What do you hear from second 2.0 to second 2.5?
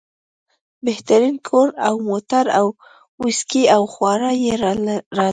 موټر